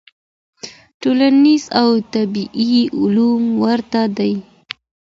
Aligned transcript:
ټولنيز 1.01 1.63
او 1.79 1.89
طبيعي 2.13 2.79
علوم 3.01 3.43
ورته 3.63 4.01
دي. 4.17 4.33